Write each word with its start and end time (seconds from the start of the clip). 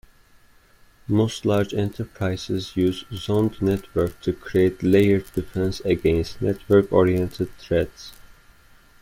Most 1.07 1.45
large 1.45 1.75
enterprises 1.75 2.75
use 2.75 3.05
zoned 3.13 3.61
network 3.61 4.19
to 4.21 4.33
create 4.33 4.81
layered 4.81 5.31
defense 5.33 5.79
against 5.81 6.41
network 6.41 6.91
oriented 6.91 7.51
threats. 7.59 8.11